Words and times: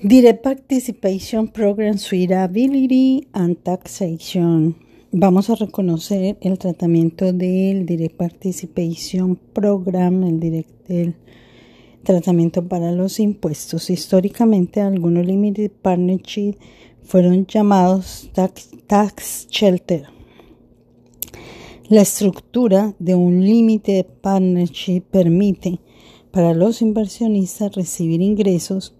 Direct 0.00 0.44
Participation 0.44 1.48
Program 1.48 1.98
Suitability 1.98 3.26
and 3.32 3.56
Taxation. 3.64 4.76
Vamos 5.10 5.50
a 5.50 5.56
reconocer 5.56 6.38
el 6.40 6.56
tratamiento 6.56 7.32
del 7.32 7.84
Direct 7.84 8.16
Participation 8.16 9.34
Program, 9.34 10.22
el, 10.22 10.38
direct, 10.38 10.88
el 10.88 11.16
tratamiento 12.04 12.68
para 12.68 12.92
los 12.92 13.18
impuestos. 13.18 13.90
Históricamente, 13.90 14.80
algunos 14.80 15.26
limited 15.26 15.72
partnership 15.82 16.54
fueron 17.02 17.44
llamados 17.46 18.30
tax, 18.32 18.70
tax 18.86 19.48
shelter. 19.50 20.04
La 21.88 22.02
estructura 22.02 22.94
de 23.00 23.16
un 23.16 23.44
limited 23.44 24.06
partnership 24.06 25.00
permite 25.10 25.80
para 26.30 26.54
los 26.54 26.82
inversionistas 26.82 27.74
recibir 27.74 28.22
ingresos 28.22 28.94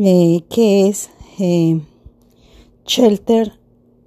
eh, 0.00 0.44
que 0.48 0.86
es 0.86 1.10
eh, 1.40 1.80
shelter 2.86 3.58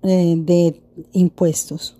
eh, 0.03 0.35
de 0.37 0.81
impuestos. 1.11 1.97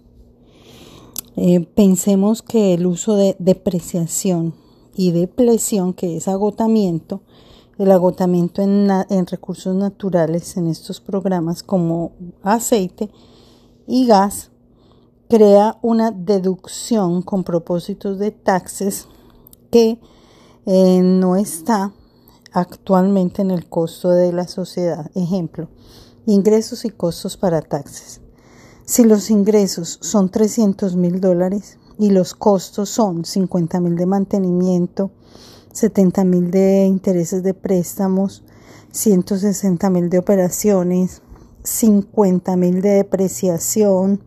pensemos 1.75 2.41
que 2.41 2.73
el 2.73 2.85
uso 2.85 3.15
de 3.17 3.35
depreciación 3.37 4.53
y 4.95 5.11
depresión, 5.11 5.93
que 5.93 6.15
es 6.15 6.29
agotamiento, 6.29 7.21
el 7.77 7.91
agotamiento 7.91 8.61
en, 8.61 8.89
en 9.09 9.25
recursos 9.25 9.75
naturales 9.75 10.55
en 10.55 10.67
estos 10.67 11.01
programas 11.01 11.61
como 11.61 12.13
aceite 12.43 13.09
y 13.87 14.07
gas, 14.07 14.51
crea 15.27 15.79
una 15.81 16.11
deducción 16.11 17.23
con 17.23 17.43
propósitos 17.43 18.19
de 18.19 18.31
taxes 18.31 19.07
que 19.69 19.99
no 20.65 21.35
está 21.35 21.91
actualmente 22.51 23.41
en 23.41 23.51
el 23.51 23.67
costo 23.67 24.09
de 24.09 24.33
la 24.33 24.47
sociedad. 24.47 25.09
Ejemplo, 25.15 25.69
ingresos 26.25 26.85
y 26.85 26.89
costos 26.89 27.37
para 27.37 27.61
taxes. 27.61 28.21
Si 28.85 29.03
los 29.03 29.29
ingresos 29.29 29.99
son 30.01 30.29
300 30.29 30.95
mil 30.95 31.21
dólares 31.21 31.77
y 31.97 32.09
los 32.09 32.33
costos 32.33 32.89
son 32.89 33.25
50 33.25 33.79
mil 33.79 33.95
de 33.95 34.05
mantenimiento, 34.05 35.11
70 35.71 36.23
mil 36.25 36.51
de 36.51 36.85
intereses 36.85 37.43
de 37.43 37.53
préstamos, 37.53 38.43
160 38.91 39.89
mil 39.89 40.09
de 40.09 40.17
operaciones, 40.17 41.21
50 41.63 42.57
mil 42.57 42.81
de 42.81 42.89
depreciación, 42.89 44.21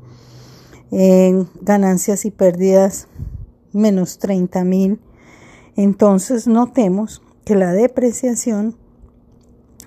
en 0.91 1.49
ganancias 1.61 2.25
y 2.25 2.31
pérdidas 2.31 3.09
menos 3.73 4.19
30 4.19 4.65
mil. 4.65 5.01
Entonces 5.77 6.47
notemos 6.47 7.21
que 7.45 7.55
la 7.55 7.73
depreciación 7.73 8.77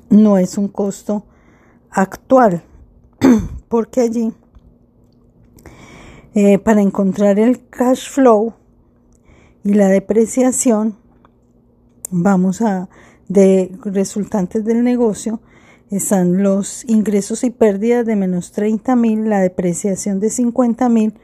no 0.10 0.38
es 0.38 0.58
un 0.58 0.68
costo 0.68 1.26
actual, 1.90 2.64
porque 3.68 4.02
allí 4.02 4.34
eh, 6.40 6.60
para 6.60 6.82
encontrar 6.82 7.40
el 7.40 7.68
cash 7.68 8.10
flow 8.12 8.54
y 9.64 9.74
la 9.74 9.88
depreciación, 9.88 10.96
vamos 12.12 12.62
a, 12.62 12.90
de 13.28 13.72
resultantes 13.84 14.64
del 14.64 14.84
negocio, 14.84 15.42
están 15.90 16.44
los 16.44 16.86
ingresos 16.86 17.44
y 17.44 17.50
pérdidas 17.50 18.06
de 18.06 18.16
menos 18.16 18.52
30 18.52 18.96
mil, 18.96 19.30
la 19.30 19.40
depreciación 19.40 20.20
de 20.20 20.30
50 20.30 20.90
mil, 20.90 21.16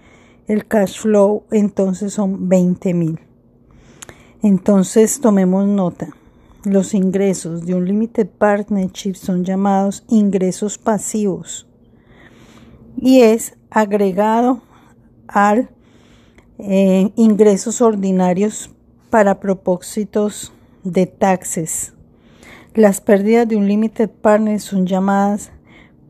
el 0.47 0.65
cash 0.65 0.99
flow 1.01 1.43
entonces 1.51 2.13
son 2.13 2.49
20 2.49 2.93
mil. 2.95 3.19
Entonces 4.41 5.21
tomemos 5.21 5.67
nota. 5.67 6.09
Los 6.65 6.93
ingresos 6.93 7.65
de 7.65 7.75
un 7.75 7.85
limited 7.85 8.27
partnership 8.27 9.15
son 9.15 9.43
llamados 9.43 10.05
ingresos 10.07 10.77
pasivos 10.77 11.67
y 12.95 13.19
es 13.19 13.57
agregado 13.69 14.61
al 15.27 15.69
eh, 16.59 17.11
ingresos 17.17 17.81
ordinarios 17.81 18.69
para 19.09 19.41
propósitos 19.41 20.53
de 20.85 21.05
taxes. 21.05 21.93
Las 22.73 23.01
pérdidas 23.01 23.47
de 23.47 23.57
un 23.57 23.67
limited 23.67 24.09
partner 24.09 24.61
son 24.61 24.87
llamadas 24.87 25.51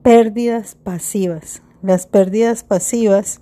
pérdidas 0.03 0.75
pasivas. 0.75 1.63
Las 1.81 2.05
pérdidas 2.05 2.63
pasivas 2.63 3.41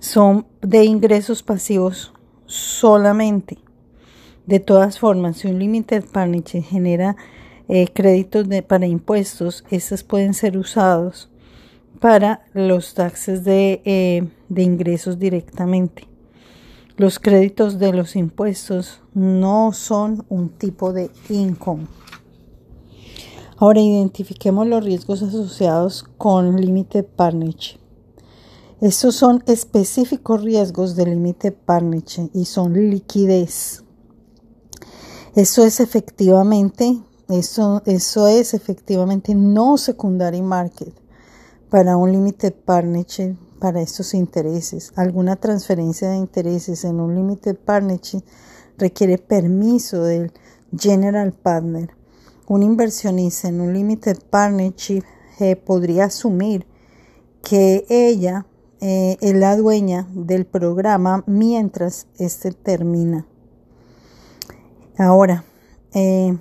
son 0.00 0.46
de 0.60 0.84
ingresos 0.84 1.44
pasivos 1.44 2.12
solamente. 2.46 3.58
De 4.46 4.60
todas 4.60 4.98
formas, 4.98 5.38
si 5.38 5.48
un 5.48 5.58
limited 5.58 6.04
partnership 6.04 6.62
genera 6.62 7.16
eh, 7.68 7.88
créditos 7.92 8.46
para 8.66 8.86
impuestos, 8.86 9.64
estos 9.70 10.04
pueden 10.04 10.34
ser 10.34 10.56
usados 10.56 11.28
para 12.00 12.44
los 12.52 12.94
taxes 12.94 13.42
de, 13.42 13.82
eh, 13.84 14.28
de 14.48 14.62
ingresos 14.62 15.18
directamente. 15.18 16.06
Los 16.96 17.18
créditos 17.18 17.78
de 17.78 17.92
los 17.92 18.14
impuestos 18.14 19.00
no 19.14 19.72
son 19.72 20.24
un 20.28 20.48
tipo 20.50 20.92
de 20.92 21.10
income. 21.28 21.86
Ahora 23.58 23.80
identifiquemos 23.80 24.66
los 24.66 24.84
riesgos 24.84 25.22
asociados 25.22 26.04
con 26.18 26.56
limited 26.60 27.04
partnership. 27.04 27.78
Estos 28.80 29.16
son 29.16 29.42
específicos 29.46 30.42
riesgos 30.42 30.94
de 30.94 31.06
limited 31.06 31.54
partnership 31.54 32.30
y 32.34 32.44
son 32.44 32.74
liquidez, 32.90 33.85
eso 35.36 35.66
es 35.66 35.80
efectivamente, 35.80 36.98
eso, 37.28 37.82
eso 37.84 38.26
es 38.26 38.54
efectivamente 38.54 39.34
no 39.34 39.76
secondary 39.76 40.40
market 40.40 40.94
para 41.68 41.98
un 41.98 42.10
limited 42.10 42.54
partnership 42.54 43.36
para 43.58 43.82
estos 43.82 44.14
intereses. 44.14 44.94
Alguna 44.96 45.36
transferencia 45.36 46.08
de 46.08 46.16
intereses 46.16 46.84
en 46.84 47.00
un 47.00 47.14
limited 47.14 47.54
partnership 47.54 48.22
requiere 48.78 49.18
permiso 49.18 50.04
del 50.04 50.32
general 50.74 51.34
partner. 51.34 51.90
Un 52.48 52.62
inversionista 52.62 53.48
en 53.48 53.60
un 53.60 53.74
limited 53.74 54.16
partnership 54.30 55.02
eh, 55.38 55.54
podría 55.54 56.06
asumir 56.06 56.66
que 57.42 57.84
ella 57.90 58.46
eh, 58.80 59.18
es 59.20 59.34
la 59.34 59.54
dueña 59.54 60.08
del 60.14 60.46
programa 60.46 61.24
mientras 61.26 62.06
este 62.18 62.52
termina. 62.52 63.26
Ahora, 64.98 65.44
eh, 65.92 66.38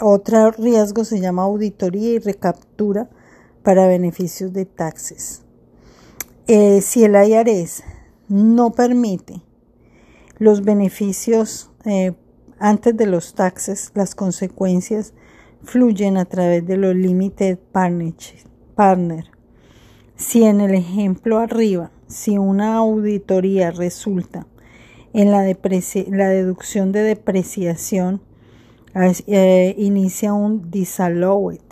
otro 0.00 0.50
riesgo 0.50 1.04
se 1.04 1.20
llama 1.20 1.44
auditoría 1.44 2.14
y 2.14 2.18
recaptura 2.18 3.08
para 3.62 3.86
beneficios 3.86 4.52
de 4.52 4.66
taxes. 4.66 5.42
Eh, 6.48 6.80
si 6.80 7.04
el 7.04 7.14
IRS 7.14 7.84
no 8.28 8.72
permite 8.72 9.40
los 10.38 10.62
beneficios 10.62 11.70
eh, 11.84 12.14
antes 12.58 12.96
de 12.96 13.06
los 13.06 13.34
taxes, 13.34 13.92
las 13.94 14.16
consecuencias 14.16 15.14
fluyen 15.62 16.16
a 16.16 16.24
través 16.24 16.66
de 16.66 16.76
los 16.76 16.94
limited 16.94 17.56
partner. 17.72 19.24
Si 20.16 20.42
en 20.42 20.60
el 20.60 20.74
ejemplo 20.74 21.38
arriba, 21.38 21.92
si 22.08 22.36
una 22.36 22.76
auditoría 22.76 23.70
resulta 23.70 24.46
en 25.16 25.30
la, 25.30 25.42
la 26.10 26.28
deducción 26.28 26.92
de 26.92 27.02
depreciación 27.02 28.20
eh, 29.26 29.74
inicia 29.78 30.34
un 30.34 30.70
disallowed 30.70 31.62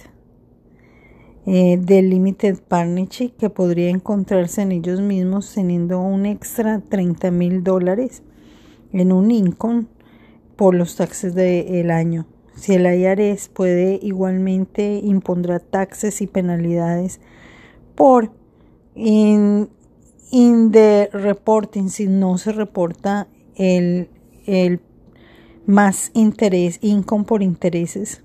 eh, 1.45 1.77
del 1.79 2.09
limited 2.09 2.59
partnership 2.67 3.37
que 3.37 3.51
podría 3.51 3.91
encontrarse 3.91 4.63
en 4.63 4.73
ellos 4.73 5.03
mismos 5.03 5.53
teniendo 5.53 6.01
un 6.01 6.25
extra 6.25 6.81
30 6.81 7.31
mil 7.33 7.63
dólares 7.63 8.23
en 8.95 9.13
un 9.13 9.31
income 9.31 9.85
por 10.57 10.75
los 10.75 10.97
taxes 10.97 11.35
del 11.35 11.91
año. 11.91 12.27
Si 12.57 12.73
el 12.73 12.87
IRS 12.87 13.51
puede 13.51 13.99
igualmente 14.01 15.01
impondrá 15.05 15.59
taxes 15.59 16.23
y 16.23 16.27
penalidades 16.27 17.21
por 17.95 18.33
in, 18.95 19.69
in 20.31 20.73
the 20.73 21.11
reporting 21.13 21.91
si 21.91 22.07
no 22.07 22.39
se 22.39 22.51
reporta 22.53 23.29
el, 23.57 24.09
más 25.67 26.11
interés, 26.15 26.79
income 26.83 27.25
por 27.25 27.43
intereses 27.43 28.23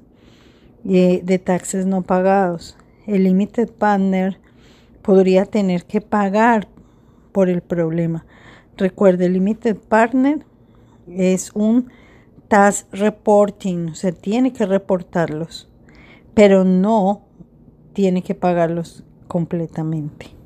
eh, 0.85 1.21
de 1.23 1.39
taxes 1.39 1.85
no 1.85 2.01
pagados. 2.01 2.77
El 3.07 3.23
limited 3.23 3.69
partner 3.71 4.39
podría 5.01 5.45
tener 5.45 5.85
que 5.85 6.01
pagar 6.01 6.67
por 7.31 7.49
el 7.49 7.61
problema. 7.61 8.25
Recuerde, 8.77 9.25
el 9.25 9.33
limited 9.33 9.77
partner 9.77 10.45
es 11.07 11.51
un 11.53 11.89
tax 12.47 12.85
reporting, 12.91 13.93
se 13.93 14.11
tiene 14.11 14.53
que 14.53 14.65
reportarlos, 14.65 15.69
pero 16.33 16.63
no 16.63 17.21
tiene 17.93 18.21
que 18.23 18.35
pagarlos 18.35 19.03
completamente. 19.27 20.38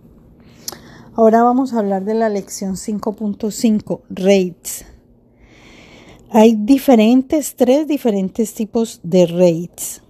Ahora 1.15 1.43
vamos 1.43 1.73
a 1.73 1.79
hablar 1.79 2.05
de 2.05 2.15
la 2.15 2.27
lección 2.27 2.73
5.5, 2.73 4.01
rates. 4.09 4.83
Hay 6.31 6.55
diferentes, 6.55 7.55
tres 7.55 7.87
diferentes 7.87 8.55
tipos 8.55 8.99
de 9.03 9.27
rates. 9.27 10.01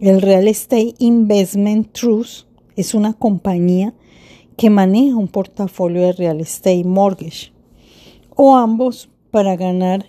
El 0.00 0.20
Real 0.20 0.48
Estate 0.48 0.96
Investment 0.98 1.92
Trust 1.92 2.48
es 2.74 2.92
una 2.92 3.12
compañía 3.12 3.94
que 4.56 4.68
maneja 4.68 5.14
un 5.14 5.28
portafolio 5.28 6.02
de 6.02 6.12
real 6.12 6.40
estate 6.40 6.82
mortgage 6.82 7.52
o 8.34 8.56
ambos 8.56 9.10
para 9.30 9.54
ganar 9.54 10.06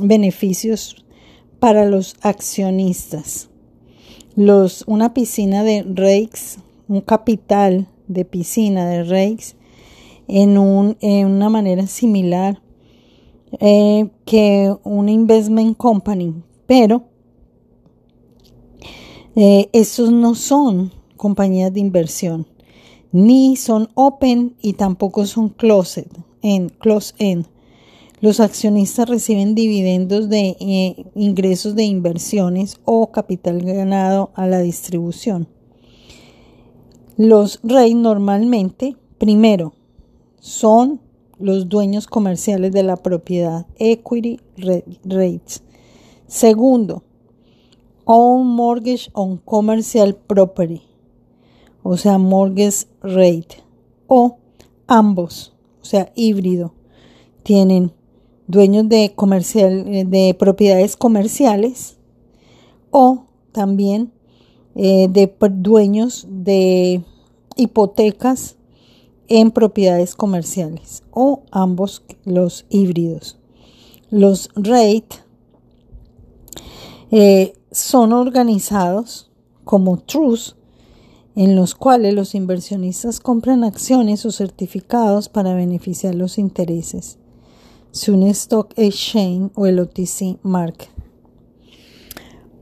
beneficios 0.00 1.04
para 1.58 1.84
los 1.84 2.16
accionistas. 2.22 3.50
Los, 4.34 4.82
una 4.86 5.12
piscina 5.12 5.62
de 5.62 5.82
rakes, 5.82 6.56
un 6.88 7.02
capital 7.02 7.86
de 8.10 8.24
piscina 8.24 8.86
de 8.88 9.04
rakes 9.04 9.56
en, 10.26 10.58
un, 10.58 10.96
en 11.00 11.26
una 11.26 11.48
manera 11.48 11.86
similar 11.86 12.60
eh, 13.60 14.08
que 14.24 14.74
una 14.84 15.10
investment 15.10 15.76
company, 15.76 16.34
pero 16.66 17.04
eh, 19.36 19.68
esos 19.72 20.12
no 20.12 20.34
son 20.34 20.92
compañías 21.16 21.72
de 21.72 21.80
inversión, 21.80 22.46
ni 23.12 23.56
son 23.56 23.88
open 23.94 24.56
y 24.60 24.74
tampoco 24.74 25.26
son 25.26 25.48
closed, 25.48 26.06
en 26.42 26.68
close 26.68 27.14
end. 27.18 27.46
Los 28.20 28.38
accionistas 28.38 29.08
reciben 29.08 29.54
dividendos 29.54 30.28
de 30.28 30.56
eh, 30.60 31.06
ingresos 31.14 31.74
de 31.74 31.84
inversiones 31.84 32.76
o 32.84 33.10
capital 33.10 33.62
ganado 33.62 34.30
a 34.34 34.46
la 34.46 34.60
distribución. 34.60 35.48
Los 37.22 37.60
REIT 37.62 37.96
normalmente, 37.96 38.96
primero, 39.18 39.74
son 40.38 41.02
los 41.38 41.68
dueños 41.68 42.06
comerciales 42.06 42.72
de 42.72 42.82
la 42.82 42.96
propiedad, 42.96 43.66
equity 43.76 44.40
rates. 45.04 45.62
Segundo, 46.26 47.02
own 48.06 48.46
mortgage 48.46 49.10
on 49.12 49.36
commercial 49.36 50.16
property, 50.16 50.80
o 51.82 51.98
sea, 51.98 52.16
mortgage 52.16 52.86
rate, 53.02 53.62
o 54.06 54.38
ambos, 54.86 55.52
o 55.82 55.84
sea, 55.84 56.12
híbrido. 56.14 56.72
Tienen 57.42 57.92
dueños 58.46 58.88
de, 58.88 59.12
comercial, 59.14 60.08
de 60.08 60.34
propiedades 60.38 60.96
comerciales 60.96 61.98
o 62.90 63.26
también 63.52 64.10
eh, 64.74 65.08
de 65.10 65.30
dueños 65.50 66.26
de 66.30 67.02
hipotecas 67.60 68.56
en 69.28 69.50
propiedades 69.52 70.14
comerciales 70.16 71.02
o 71.12 71.44
ambos 71.50 72.02
los 72.24 72.66
híbridos. 72.68 73.38
Los 74.10 74.48
REIT 74.56 75.14
eh, 77.12 77.52
son 77.70 78.12
organizados 78.12 79.30
como 79.64 79.98
trusts 79.98 80.56
en 81.36 81.54
los 81.54 81.74
cuales 81.74 82.14
los 82.14 82.34
inversionistas 82.34 83.20
compran 83.20 83.62
acciones 83.62 84.26
o 84.26 84.32
certificados 84.32 85.28
para 85.28 85.54
beneficiar 85.54 86.14
los 86.14 86.38
intereses. 86.38 87.18
Es 87.92 88.08
un 88.08 88.24
Stock 88.24 88.72
Exchange 88.76 89.52
o 89.54 89.66
el 89.66 89.78
OTC 89.78 90.38
Market. 90.42 90.90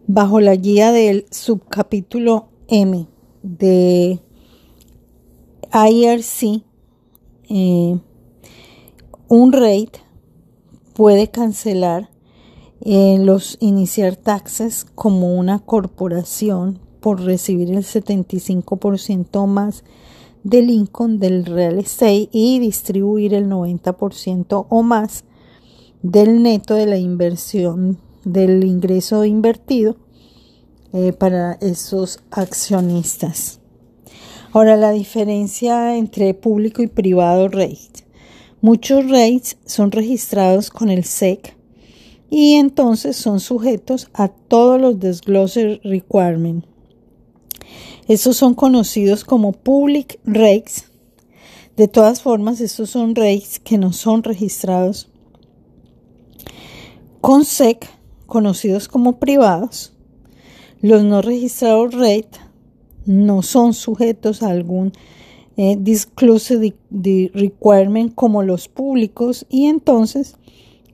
Bajo 0.06 0.40
la 0.40 0.54
guía 0.54 0.92
del 0.92 1.26
subcapítulo 1.30 2.48
M 2.68 3.06
de 3.42 4.20
IRC, 5.72 6.62
eh, 7.50 7.98
un 9.28 9.52
rate 9.52 10.00
puede 10.94 11.30
cancelar 11.30 12.10
eh, 12.80 13.18
los 13.20 13.56
iniciar 13.60 14.16
taxes 14.16 14.86
como 14.94 15.36
una 15.36 15.58
corporación 15.58 16.78
por 17.00 17.20
recibir 17.20 17.70
el 17.70 17.84
75% 17.84 19.46
más 19.46 19.84
del 20.44 20.70
income 20.70 21.18
del 21.18 21.44
real 21.44 21.78
estate 21.78 22.28
y 22.32 22.58
distribuir 22.58 23.34
el 23.34 23.48
90% 23.48 24.66
o 24.68 24.82
más 24.82 25.24
del 26.02 26.42
neto 26.42 26.74
de 26.74 26.86
la 26.86 26.98
inversión 26.98 27.98
del 28.24 28.64
ingreso 28.64 29.24
invertido 29.24 29.96
eh, 30.92 31.12
para 31.12 31.54
esos 31.54 32.20
accionistas. 32.30 33.57
Ahora, 34.52 34.76
la 34.78 34.92
diferencia 34.92 35.96
entre 35.96 36.32
público 36.32 36.82
y 36.82 36.86
privado 36.86 37.48
rate. 37.48 38.06
Muchos 38.62 39.08
rates 39.10 39.58
son 39.66 39.92
registrados 39.92 40.70
con 40.70 40.88
el 40.88 41.04
SEC 41.04 41.54
y 42.30 42.54
entonces 42.54 43.16
son 43.16 43.40
sujetos 43.40 44.08
a 44.14 44.28
todos 44.28 44.80
los 44.80 44.98
disclosure 44.98 45.80
requirements. 45.84 46.66
Estos 48.08 48.38
son 48.38 48.54
conocidos 48.54 49.22
como 49.22 49.52
public 49.52 50.18
rates. 50.24 50.86
De 51.76 51.86
todas 51.86 52.22
formas, 52.22 52.60
estos 52.62 52.88
son 52.88 53.14
rates 53.14 53.60
que 53.60 53.76
no 53.76 53.92
son 53.92 54.22
registrados 54.22 55.10
con 57.20 57.44
SEC, 57.44 57.86
conocidos 58.26 58.88
como 58.88 59.18
privados. 59.18 59.92
Los 60.80 61.04
no 61.04 61.20
registrados 61.20 61.94
rates 61.94 62.40
no 63.08 63.42
son 63.42 63.72
sujetos 63.72 64.42
a 64.42 64.50
algún 64.50 64.92
eh, 65.56 65.76
disclosure 65.80 66.74
requirement 67.32 68.14
como 68.14 68.42
los 68.42 68.68
públicos 68.68 69.46
y 69.48 69.64
entonces 69.64 70.36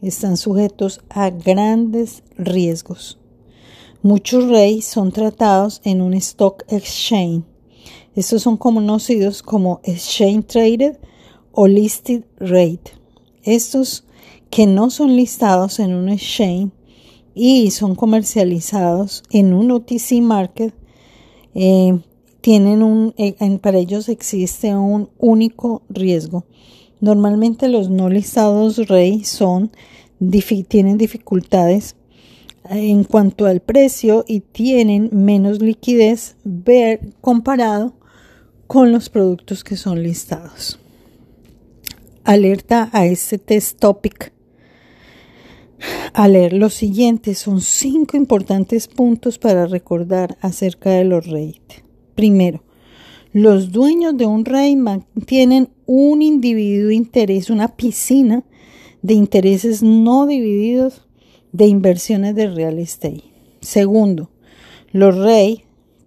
están 0.00 0.37
sujetos 0.37 1.00
a 1.11 1.31
grandes 1.31 2.22
riesgos. 2.38 3.19
Muchos 4.00 4.49
REITs 4.49 4.87
son 4.87 5.11
tratados 5.11 5.81
en 5.84 6.00
un 6.00 6.14
stock 6.14 6.62
exchange. 6.69 7.43
Estos 8.14 8.43
son 8.43 8.56
conocidos 8.56 9.43
como 9.43 9.81
exchange 9.82 10.46
traded 10.46 10.99
o 11.50 11.67
listed 11.67 12.25
rate. 12.38 12.93
Estos 13.43 14.05
que 14.50 14.67
no 14.67 14.90
son 14.90 15.17
listados 15.17 15.81
en 15.81 15.94
un 15.94 16.08
exchange 16.08 16.70
y 17.34 17.72
son 17.72 17.96
comercializados 17.96 19.25
en 19.31 19.52
un 19.52 19.72
OTC 19.72 20.20
market 20.22 20.75
eh, 21.54 21.98
tienen 22.40 22.82
un, 22.82 23.14
eh, 23.16 23.34
para 23.62 23.78
ellos 23.78 24.08
existe 24.08 24.74
un 24.74 25.08
único 25.18 25.82
riesgo. 25.88 26.44
Normalmente 27.00 27.68
los 27.68 27.88
no 27.88 28.10
listados 28.10 28.76
REI 28.88 29.24
son, 29.24 29.70
tienen 30.68 30.98
dificultades 30.98 31.96
en 32.68 33.04
cuanto 33.04 33.46
al 33.46 33.60
precio 33.60 34.24
y 34.26 34.40
tienen 34.40 35.08
menos 35.12 35.62
liquidez 35.62 36.36
comparado 37.20 37.94
con 38.67 38.93
los 38.93 39.08
productos 39.08 39.64
que 39.64 39.76
son 39.76 40.02
listados. 40.02 40.79
Alerta 42.24 42.90
a 42.93 43.06
este 43.06 43.38
test 43.38 43.79
topic 43.79 44.33
a 46.12 46.29
leer 46.29 46.53
lo 46.53 46.70
siguiente 46.70 47.34
son 47.34 47.60
cinco 47.60 48.17
importantes 48.17 48.88
puntos 48.88 49.38
para 49.38 49.67
recordar 49.67 50.38
acerca 50.41 50.91
de 50.91 51.05
los 51.05 51.26
REIT. 51.26 51.84
Primero, 52.14 52.62
los 53.32 53.72
dueños 53.72 54.17
de 54.17 54.26
un 54.26 54.44
REIT 54.44 54.79
mantienen 54.79 55.69
un 55.86 56.22
individuo 56.22 56.91
interés, 56.91 57.50
una 57.50 57.76
piscina 57.76 58.44
de 59.03 59.14
intereses 59.14 59.82
no 59.82 60.26
divididos 60.26 61.03
de 61.53 61.67
inversiones 61.67 62.34
de 62.34 62.48
real 62.48 62.79
estate. 62.79 63.24
Segundo, 63.60 64.31
los 64.93 65.17
REIT 65.17 65.62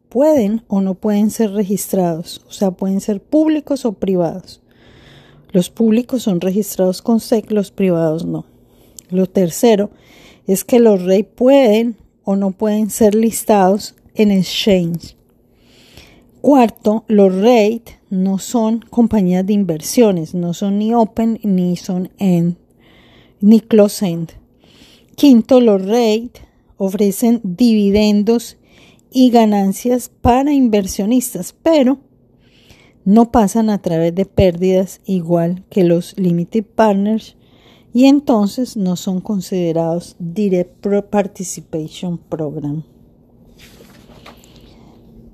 pueden 0.09 0.63
o 0.67 0.81
no 0.81 0.95
pueden 0.95 1.29
ser 1.29 1.51
registrados, 1.51 2.41
o 2.47 2.51
sea, 2.51 2.71
pueden 2.71 3.01
ser 3.01 3.21
públicos 3.21 3.85
o 3.85 3.93
privados. 3.93 4.61
Los 5.51 5.69
públicos 5.69 6.23
son 6.23 6.41
registrados 6.41 7.01
con 7.01 7.19
SEC, 7.19 7.51
los 7.51 7.71
privados 7.71 8.25
no. 8.25 8.45
Lo 9.09 9.27
tercero 9.27 9.89
es 10.45 10.63
que 10.63 10.79
los 10.79 11.03
rey 11.03 11.23
pueden 11.23 11.97
o 12.23 12.35
no 12.35 12.51
pueden 12.51 12.89
ser 12.89 13.15
listados 13.15 13.95
en 14.15 14.31
exchange. 14.31 15.15
Cuarto, 16.41 17.05
los 17.07 17.33
REIT 17.33 17.89
no 18.09 18.37
son 18.37 18.79
compañías 18.89 19.45
de 19.45 19.53
inversiones, 19.53 20.33
no 20.33 20.53
son 20.53 20.77
ni 20.77 20.93
open 20.93 21.39
ni 21.43 21.77
son 21.77 22.09
end, 22.19 22.57
ni 23.39 23.61
close 23.61 24.05
end. 24.05 24.31
Quinto, 25.15 25.61
los 25.61 25.81
REIT 25.83 26.37
ofrecen 26.77 27.39
dividendos 27.43 28.57
y 29.09 29.29
ganancias 29.29 30.11
para 30.21 30.51
inversionistas, 30.51 31.55
pero 31.63 31.99
no 33.05 33.31
pasan 33.31 33.69
a 33.69 33.81
través 33.81 34.13
de 34.13 34.25
pérdidas 34.25 34.99
igual 35.05 35.63
que 35.69 35.85
los 35.85 36.13
limited 36.17 36.65
partners 36.65 37.36
y 37.97 38.05
entonces 38.05 38.77
no 38.77 38.95
son 38.95 39.21
considerados 39.21 40.15
Direct 40.19 40.85
Participation 41.09 42.19
Program. 42.19 42.83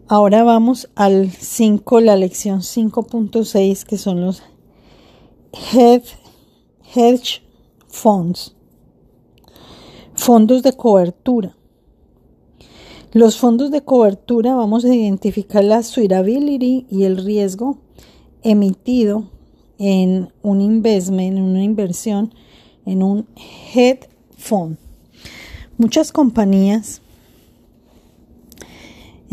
Ahora 0.08 0.44
vamos 0.44 0.90
al 0.96 1.30
5, 1.30 2.00
la 2.00 2.16
lección 2.16 2.62
5.6, 2.62 3.84
que 3.84 3.98
son 3.98 4.22
los 4.22 4.44
hedge 5.74 7.42
funds, 7.90 8.56
fondos 10.14 10.64
de 10.64 10.72
cobertura. 10.72 11.58
Los 13.12 13.38
fondos 13.38 13.72
de 13.72 13.82
cobertura 13.82 14.56
vamos 14.56 14.86
a 14.86 14.96
identificar 14.96 15.66
la 15.66 15.84
suitability 15.84 16.88
y 16.90 17.04
el 17.04 17.18
riesgo 17.18 17.80
emitido 18.42 19.26
en 19.80 20.32
un 20.42 20.62
investment, 20.62 21.38
en 21.38 21.44
una 21.44 21.64
inversión, 21.64 22.34
en 22.86 23.04
un 23.04 23.28
head 23.74 24.00
fund. 24.38 24.78
Muchas 25.78 26.12
compañías 26.12 27.02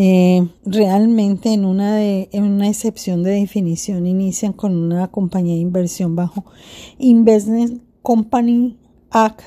eh, 0.03 0.49
realmente 0.65 1.53
en 1.53 1.67
una, 1.67 1.95
de, 1.95 2.31
en 2.33 2.45
una 2.45 2.69
excepción 2.69 3.23
de 3.23 3.33
definición 3.33 4.07
inician 4.07 4.55
con 4.55 4.75
una 4.75 5.09
compañía 5.09 5.57
de 5.57 5.61
inversión 5.61 6.17
bajo 6.17 6.47
Investment 6.99 7.83
Company 8.01 8.79
Act 9.11 9.43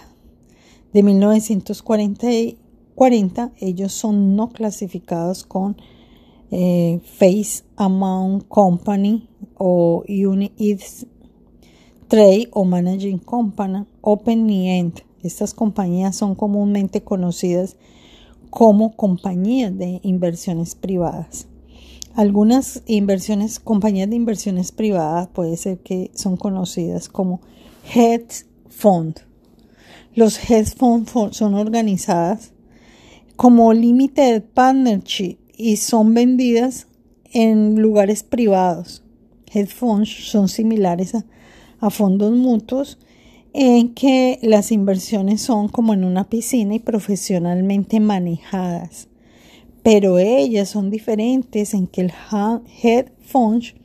de 0.93 1.01
1940. 1.01 3.51
Ellos 3.59 3.93
son 3.93 4.35
no 4.35 4.49
clasificados 4.49 5.43
con 5.43 5.75
eh, 6.51 6.99
Face 7.03 7.63
Amount 7.75 8.47
Company 8.47 9.27
o 9.57 10.03
Unit 10.07 10.51
Trade 12.13 12.49
o 12.51 12.63
Managing 12.63 13.17
Company, 13.17 13.87
Open 14.01 14.47
End. 14.47 15.01
Estas 15.23 15.51
compañías 15.55 16.15
son 16.15 16.35
comúnmente 16.35 17.01
conocidas 17.01 17.75
como 18.51 18.95
compañías 18.95 19.75
de 19.75 19.99
inversiones 20.03 20.75
privadas. 20.75 21.47
Algunas 22.13 22.83
inversiones, 22.85 23.59
compañías 23.59 24.11
de 24.11 24.15
inversiones 24.15 24.71
privadas 24.71 25.27
puede 25.29 25.57
ser 25.57 25.79
que 25.79 26.11
son 26.13 26.37
conocidas 26.37 27.09
como 27.09 27.41
hedge 27.91 28.45
fund. 28.69 29.15
Los 30.13 30.37
hedge 30.37 30.75
fund 30.77 31.09
son 31.31 31.55
organizadas 31.55 32.51
como 33.35 33.73
limited 33.73 34.43
partnership 34.53 35.39
y 35.57 35.77
son 35.77 36.13
vendidas 36.13 36.85
en 37.31 37.81
lugares 37.81 38.21
privados. 38.21 39.01
Hedge 39.51 39.73
funds 39.73 40.29
son 40.29 40.47
similares 40.47 41.15
a, 41.15 41.25
a 41.83 41.89
fondos 41.89 42.31
mutuos 42.31 42.97
en 43.51 43.93
que 43.93 44.39
las 44.41 44.71
inversiones 44.71 45.41
son 45.41 45.67
como 45.67 45.93
en 45.93 46.05
una 46.05 46.29
piscina 46.29 46.75
y 46.75 46.79
profesionalmente 46.79 47.99
manejadas, 47.99 49.09
pero 49.83 50.17
ellas 50.17 50.69
son 50.69 50.89
diferentes 50.89 51.73
en 51.73 51.87
que 51.87 52.01
el 52.01 52.13
head 52.81 53.07
funds 53.19 53.75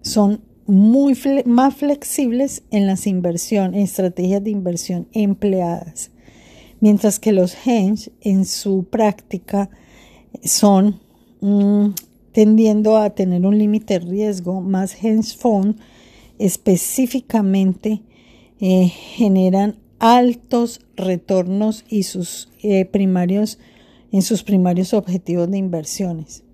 son 0.00 0.40
muy 0.66 1.12
más 1.44 1.74
flexibles 1.74 2.62
en 2.70 2.86
las 2.86 3.06
inversiones, 3.06 3.90
estrategias 3.90 4.42
de 4.42 4.50
inversión 4.50 5.06
empleadas, 5.12 6.12
mientras 6.80 7.20
que 7.20 7.32
los 7.32 7.54
hedge 7.66 8.12
en 8.22 8.46
su 8.46 8.84
práctica 8.84 9.68
son 10.42 11.00
mm, 11.42 11.88
tendiendo 12.32 12.96
a 12.96 13.10
tener 13.10 13.44
un 13.44 13.58
límite 13.58 13.98
de 13.98 14.06
riesgo, 14.06 14.62
más 14.62 14.94
hedge 15.04 15.36
fund 15.36 15.76
específicamente 16.38 18.02
eh, 18.60 18.88
generan 18.88 19.76
altos 19.98 20.80
retornos 20.96 21.84
y 21.88 22.04
sus 22.04 22.50
eh, 22.62 22.84
primarios 22.84 23.58
en 24.12 24.22
sus 24.22 24.42
primarios 24.42 24.94
objetivos 24.94 25.50
de 25.50 25.58
inversiones. 25.58 26.44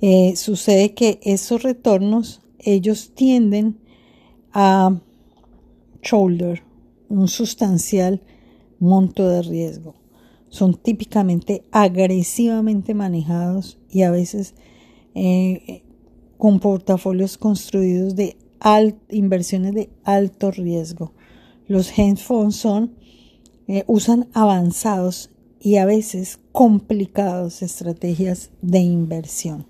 Eh, 0.00 0.34
sucede 0.36 0.94
que 0.94 1.18
esos 1.22 1.62
retornos 1.62 2.42
ellos 2.58 3.12
tienden 3.14 3.78
a 4.52 5.00
shoulder 6.02 6.62
un 7.08 7.28
sustancial 7.28 8.22
monto 8.78 9.28
de 9.28 9.42
riesgo. 9.42 9.94
Son 10.48 10.74
típicamente 10.74 11.64
agresivamente 11.70 12.94
manejados 12.94 13.78
y 13.90 14.02
a 14.02 14.10
veces 14.10 14.54
con 16.38 16.60
portafolios 16.60 17.36
construidos 17.36 18.16
de 18.16 18.36
inversiones 19.08 19.74
de 19.74 19.90
alto 20.04 20.50
riesgo. 20.50 21.12
Los 21.66 21.96
hedge 21.98 22.16
funds 22.16 22.56
son, 22.56 22.94
eh, 23.68 23.84
usan 23.86 24.28
avanzados 24.32 25.30
y 25.60 25.76
a 25.76 25.84
veces 25.84 26.40
complicados 26.52 27.62
estrategias 27.62 28.50
de 28.62 28.80
inversión. 28.80 29.66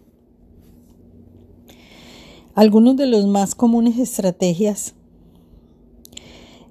Algunos 2.55 2.97
de 2.97 3.07
los 3.07 3.27
más 3.27 3.55
comunes 3.55 3.99
estrategias 3.99 4.95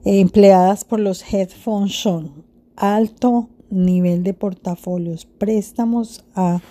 empleadas 0.03 0.85
por 0.85 0.99
los 0.99 1.21
hedge 1.21 1.55
funds 1.55 1.93
son 1.95 2.45
alto 2.75 3.49
nivel 3.69 4.23
de 4.23 4.33
portafolios, 4.33 5.25
préstamos 5.25 6.25
a, 6.35 6.61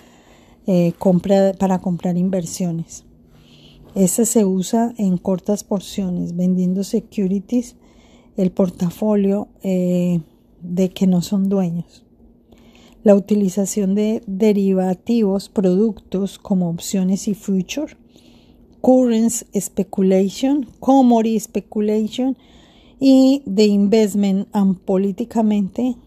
eh, 0.67 0.93
compra, 0.97 1.53
para 1.53 1.79
comprar 1.79 2.17
inversiones, 2.17 3.05
ese 3.99 4.25
se 4.25 4.45
usa 4.45 4.93
en 4.97 5.17
cortas 5.17 5.65
porciones, 5.65 6.33
vendiendo 6.33 6.85
securities, 6.85 7.75
el 8.37 8.49
portafolio 8.49 9.49
eh, 9.61 10.21
de 10.61 10.89
que 10.89 11.05
no 11.05 11.21
son 11.21 11.49
dueños. 11.49 12.05
La 13.03 13.13
utilización 13.13 13.95
de 13.95 14.23
derivativos, 14.25 15.49
productos 15.49 16.39
como 16.39 16.69
opciones 16.69 17.27
y 17.27 17.33
future, 17.33 17.97
currency 18.79 19.45
speculation, 19.59 20.65
commodity 20.79 21.37
speculation 21.37 22.37
y 23.01 23.43
de 23.45 23.65
investment 23.65 24.47
and 24.53 24.79
políticamente 24.79 25.97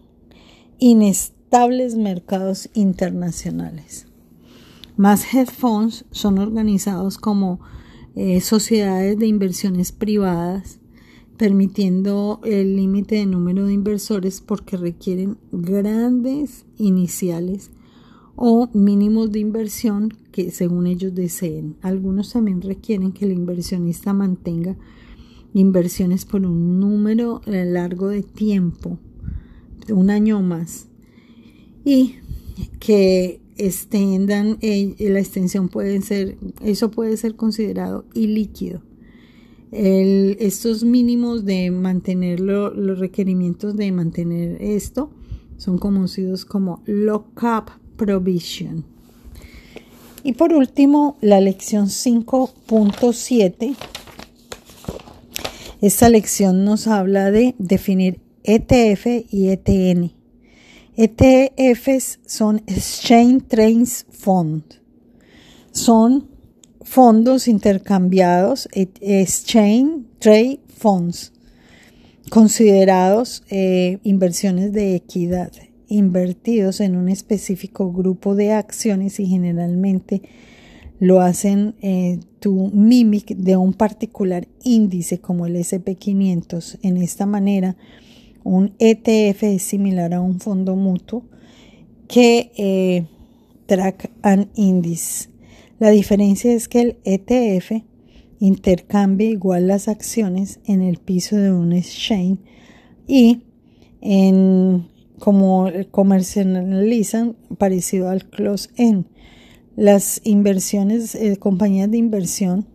inestables 0.79 1.95
mercados 1.95 2.71
internacionales. 2.73 4.07
Más 4.97 5.31
hedge 5.31 5.51
funds 5.51 6.05
son 6.09 6.39
organizados 6.39 7.19
como 7.19 7.59
eh, 8.15 8.41
sociedades 8.41 9.17
de 9.17 9.27
inversiones 9.27 9.91
privadas, 9.91 10.79
permitiendo 11.37 12.39
el 12.43 12.75
límite 12.75 13.15
de 13.15 13.25
número 13.25 13.65
de 13.65 13.73
inversores 13.73 14.39
porque 14.39 14.77
requieren 14.77 15.37
grandes 15.51 16.65
iniciales 16.77 17.71
o 18.35 18.69
mínimos 18.73 19.31
de 19.31 19.39
inversión 19.39 20.13
que 20.31 20.51
según 20.51 20.87
ellos 20.87 21.13
deseen. 21.13 21.75
Algunos 21.81 22.33
también 22.33 22.61
requieren 22.61 23.11
que 23.11 23.25
el 23.25 23.31
inversionista 23.31 24.13
mantenga 24.13 24.75
inversiones 25.53 26.25
por 26.25 26.45
un 26.45 26.79
número 26.79 27.41
eh, 27.45 27.65
largo 27.65 28.09
de 28.09 28.23
tiempo, 28.23 28.97
un 29.89 30.09
año 30.09 30.41
más, 30.41 30.87
y 31.85 32.15
que 32.79 33.42
extendan, 33.57 34.57
eh, 34.61 34.95
la 34.99 35.19
extensión 35.19 35.69
puede 35.69 36.01
ser, 36.01 36.37
eso 36.63 36.91
puede 36.91 37.17
ser 37.17 37.35
considerado 37.35 38.05
ilíquido. 38.13 38.81
El, 39.71 40.37
estos 40.39 40.83
mínimos 40.83 41.45
de 41.45 41.71
mantenerlo, 41.71 42.73
los 42.73 42.99
requerimientos 42.99 43.75
de 43.75 43.91
mantener 43.91 44.61
esto 44.61 45.09
son 45.57 45.77
conocidos 45.77 46.45
como 46.45 46.83
lockup 46.85 47.71
provision. 47.97 48.85
Y 50.23 50.33
por 50.33 50.53
último, 50.53 51.17
la 51.21 51.41
lección 51.41 51.87
5.7. 51.87 53.75
Esta 55.81 56.09
lección 56.09 56.63
nos 56.63 56.87
habla 56.87 57.29
de 57.29 57.55
definir 57.57 58.21
ETF 58.43 59.05
y 59.29 59.49
ETN. 59.49 60.22
ETFs 60.95 62.19
son 62.25 62.61
Exchange 62.67 63.47
Trades 63.47 64.05
Fund. 64.11 64.63
Son 65.71 66.27
fondos 66.81 67.47
intercambiados, 67.47 68.69
e, 68.73 68.89
Exchange 69.01 70.03
Trade 70.19 70.59
Funds, 70.67 71.33
considerados 72.29 73.43
eh, 73.49 73.97
inversiones 74.03 74.71
de 74.71 74.95
equidad, 74.95 75.51
invertidos 75.87 76.79
en 76.79 76.95
un 76.95 77.09
específico 77.09 77.91
grupo 77.91 78.35
de 78.35 78.51
acciones 78.51 79.19
y 79.19 79.25
generalmente 79.25 80.21
lo 80.99 81.21
hacen 81.21 81.75
eh, 81.81 82.19
tu 82.39 82.69
mimic 82.71 83.35
de 83.35 83.57
un 83.57 83.73
particular 83.73 84.47
índice 84.63 85.19
como 85.19 85.47
el 85.47 85.55
SP500. 85.55 86.79
En 86.81 86.97
esta 86.97 87.25
manera, 87.25 87.75
un 88.43 88.73
ETF 88.79 89.43
es 89.43 89.63
similar 89.63 90.13
a 90.13 90.21
un 90.21 90.39
fondo 90.39 90.75
mutuo 90.75 91.23
que 92.07 92.51
eh, 92.57 93.05
track 93.65 94.11
an 94.21 94.49
index. 94.55 95.29
La 95.79 95.89
diferencia 95.89 96.53
es 96.53 96.67
que 96.67 96.81
el 96.81 96.97
ETF 97.03 97.83
intercambia 98.39 99.29
igual 99.29 99.67
las 99.67 99.87
acciones 99.87 100.59
en 100.65 100.81
el 100.81 100.97
piso 100.97 101.37
de 101.37 101.51
un 101.51 101.73
exchange 101.73 102.39
y 103.07 103.43
en 104.01 104.87
como 105.19 105.69
comercializan 105.91 107.37
parecido 107.57 108.09
al 108.09 108.25
close 108.25 108.69
end. 108.75 109.05
Las 109.75 110.21
inversiones, 110.25 111.15
eh, 111.15 111.37
compañías 111.37 111.89
de 111.89 111.97
inversión 111.97 112.67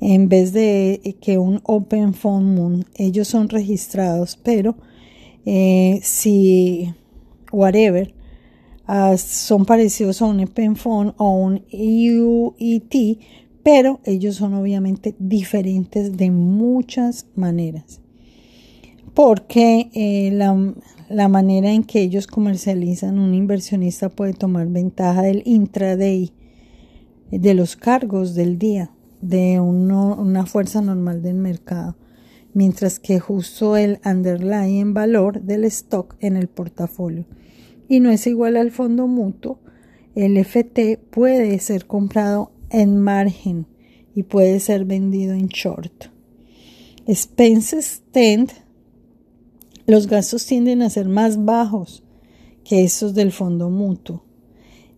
en 0.00 0.28
vez 0.28 0.52
de 0.52 1.16
que 1.20 1.38
un 1.38 1.60
Open 1.64 2.14
Phone 2.14 2.54
Moon, 2.54 2.84
ellos 2.96 3.28
son 3.28 3.48
registrados, 3.48 4.38
pero 4.42 4.76
eh, 5.44 6.00
si 6.02 6.92
whatever 7.52 8.12
ah, 8.86 9.16
son 9.16 9.64
parecidos 9.64 10.20
a 10.20 10.26
un 10.26 10.40
Epenfond 10.40 11.14
o 11.16 11.30
un 11.30 11.64
UET, 11.72 13.18
pero 13.62 14.00
ellos 14.04 14.36
son 14.36 14.54
obviamente 14.54 15.14
diferentes 15.18 16.16
de 16.16 16.30
muchas 16.30 17.26
maneras. 17.34 18.00
Porque 19.14 19.88
eh, 19.94 20.30
la, 20.32 20.74
la 21.08 21.28
manera 21.28 21.72
en 21.72 21.84
que 21.84 22.02
ellos 22.02 22.26
comercializan, 22.26 23.18
un 23.18 23.34
inversionista 23.34 24.08
puede 24.08 24.34
tomar 24.34 24.66
ventaja 24.66 25.22
del 25.22 25.42
intraday, 25.46 26.32
de 27.30 27.54
los 27.54 27.76
cargos 27.76 28.34
del 28.34 28.58
día, 28.58 28.90
de 29.28 29.60
una 29.60 30.46
fuerza 30.46 30.80
normal 30.80 31.22
del 31.22 31.34
mercado, 31.34 31.96
mientras 32.54 32.98
que 32.98 33.20
justo 33.20 33.76
el 33.76 33.98
underlying 34.04 34.94
valor 34.94 35.42
del 35.42 35.64
stock 35.64 36.16
en 36.20 36.36
el 36.36 36.48
portafolio. 36.48 37.26
Y 37.88 38.00
no 38.00 38.10
es 38.10 38.26
igual 38.26 38.56
al 38.56 38.70
fondo 38.70 39.06
mutuo, 39.06 39.60
el 40.14 40.36
FT 40.38 40.98
puede 41.10 41.58
ser 41.58 41.86
comprado 41.86 42.52
en 42.70 43.00
margen 43.00 43.66
y 44.14 44.22
puede 44.22 44.60
ser 44.60 44.84
vendido 44.84 45.34
en 45.34 45.48
short. 45.48 46.06
Expenses 47.06 48.02
tend, 48.12 48.50
los 49.86 50.06
gastos 50.06 50.46
tienden 50.46 50.82
a 50.82 50.90
ser 50.90 51.08
más 51.08 51.44
bajos 51.44 52.02
que 52.64 52.82
esos 52.82 53.14
del 53.14 53.30
fondo 53.30 53.70
mutuo 53.70 54.26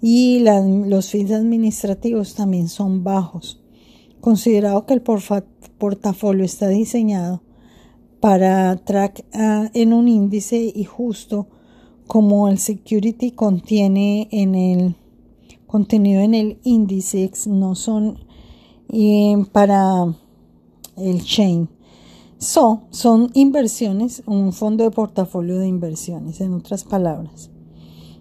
y 0.00 0.40
los 0.40 1.10
fees 1.10 1.30
administrativos 1.32 2.34
también 2.34 2.68
son 2.68 3.02
bajos. 3.04 3.60
Considerado 4.20 4.86
que 4.86 4.94
el 4.94 5.02
portafolio 5.02 6.44
está 6.44 6.68
diseñado 6.68 7.42
para 8.20 8.76
track 8.76 9.24
ah, 9.32 9.70
en 9.74 9.92
un 9.92 10.08
índice 10.08 10.72
y 10.74 10.84
justo 10.84 11.46
como 12.06 12.48
el 12.48 12.58
security 12.58 13.30
contiene 13.32 14.28
en 14.32 14.54
el 14.54 14.96
contenido 15.66 16.22
en 16.22 16.34
el 16.34 16.58
índice 16.64 17.30
no 17.46 17.74
son 17.74 18.18
para 19.52 20.14
el 20.96 21.22
chain. 21.22 21.68
So, 22.38 22.82
son 22.90 23.30
inversiones, 23.34 24.22
un 24.26 24.52
fondo 24.52 24.84
de 24.84 24.90
portafolio 24.90 25.58
de 25.58 25.68
inversiones, 25.68 26.40
en 26.40 26.54
otras 26.54 26.84
palabras. 26.84 27.50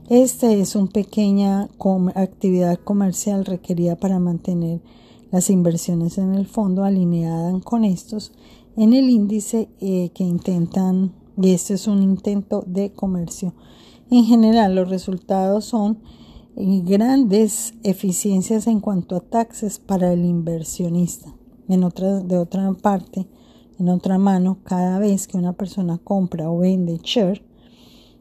Esta 0.09 0.51
es 0.51 0.75
una 0.75 0.89
pequeña 0.89 1.69
actividad 2.15 2.79
comercial 2.79 3.45
requerida 3.45 3.95
para 3.95 4.19
mantener 4.19 4.81
las 5.31 5.50
inversiones 5.50 6.17
en 6.17 6.34
el 6.34 6.48
fondo 6.48 6.84
alineadas 6.84 7.62
con 7.63 7.84
estos 7.84 8.31
en 8.77 8.93
el 8.93 9.10
índice 9.10 9.69
eh, 9.79 10.12
que 10.13 10.24
intentan, 10.24 11.13
y 11.36 11.51
este 11.51 11.74
es 11.74 11.88
un 11.88 12.03
intento 12.03 12.63
de 12.67 12.93
comercio. 12.93 13.53
En 14.12 14.24
general, 14.24 14.75
los 14.75 14.89
resultados 14.89 15.65
son 15.65 16.00
grandes 16.55 17.74
eficiencias 17.84 18.67
en 18.67 18.79
cuanto 18.79 19.15
a 19.15 19.19
taxes 19.19 19.79
para 19.79 20.13
el 20.13 20.25
inversionista. 20.25 21.34
En 21.67 21.84
otra, 21.84 22.19
de 22.19 22.38
otra 22.38 22.72
parte, 22.74 23.27
en 23.79 23.89
otra 23.89 24.17
mano, 24.17 24.60
cada 24.63 25.00
vez 25.00 25.27
que 25.27 25.38
una 25.38 25.53
persona 25.53 25.98
compra 25.98 26.50
o 26.50 26.60
vende 26.60 27.00
share, 27.03 27.43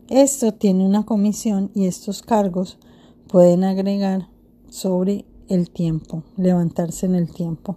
esto 0.09 0.53
tiene 0.53 0.87
una 0.87 1.05
comisión 1.05 1.71
y 1.75 1.87
estos 1.87 2.23
cargos 2.23 2.79
pueden 3.29 3.65
agregar 3.65 4.29
sobre 4.69 5.25
el 5.49 5.71
tiempo, 5.71 6.23
levantarse 6.37 7.07
en 7.07 7.15
el 7.15 7.33
tiempo. 7.33 7.77